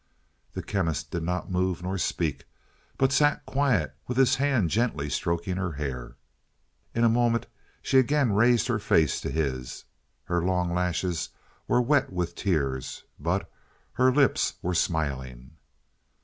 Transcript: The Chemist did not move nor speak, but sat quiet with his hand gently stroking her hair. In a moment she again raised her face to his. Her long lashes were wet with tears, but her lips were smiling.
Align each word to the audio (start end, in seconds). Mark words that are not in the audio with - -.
The 0.55 0.63
Chemist 0.63 1.11
did 1.11 1.21
not 1.21 1.51
move 1.51 1.83
nor 1.83 1.99
speak, 1.99 2.45
but 2.97 3.11
sat 3.11 3.45
quiet 3.45 3.93
with 4.07 4.17
his 4.17 4.37
hand 4.37 4.71
gently 4.71 5.11
stroking 5.11 5.57
her 5.57 5.73
hair. 5.73 6.15
In 6.95 7.03
a 7.03 7.07
moment 7.07 7.45
she 7.83 7.99
again 7.99 8.33
raised 8.33 8.65
her 8.67 8.79
face 8.79 9.21
to 9.21 9.29
his. 9.29 9.85
Her 10.23 10.43
long 10.43 10.73
lashes 10.73 11.29
were 11.67 11.83
wet 11.83 12.11
with 12.11 12.33
tears, 12.33 13.03
but 13.19 13.47
her 13.93 14.11
lips 14.11 14.55
were 14.63 14.73
smiling. 14.73 15.51